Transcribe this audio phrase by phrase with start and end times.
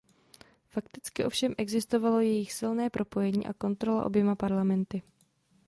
[0.69, 5.01] Fakticky ovšem existovalo jejich silné propojení a kontrola oběma parlamenty.